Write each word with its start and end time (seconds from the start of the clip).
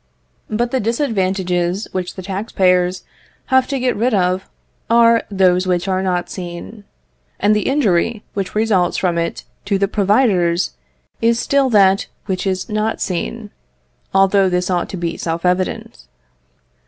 But 0.49 0.71
the 0.71 0.79
disadvantages 0.79 1.87
which 1.91 2.15
the 2.15 2.23
tax 2.23 2.51
payers 2.51 3.03
have 3.53 3.67
to 3.67 3.77
get 3.79 3.95
rid 3.95 4.15
of 4.15 4.49
are 4.89 5.21
those 5.29 5.67
which 5.67 5.87
are 5.87 6.01
not 6.01 6.27
seen. 6.27 6.85
And 7.39 7.55
the 7.55 7.67
injury 7.69 8.23
which 8.33 8.55
results 8.55 8.97
from 8.97 9.19
it 9.19 9.43
to 9.65 9.77
the 9.77 9.87
providers 9.87 10.73
is 11.21 11.39
still 11.39 11.69
that 11.69 12.07
which 12.25 12.47
is 12.47 12.67
not 12.67 12.99
seen, 12.99 13.51
although 14.11 14.49
this 14.49 14.71
ought 14.71 14.89
to 14.89 14.97
be 14.97 15.17
self 15.17 15.45
evident. 15.45 16.07